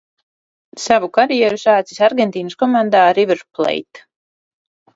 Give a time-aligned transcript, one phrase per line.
[0.85, 4.05] "Savu karjeru sācis Argentīnas komandā "River Plate"."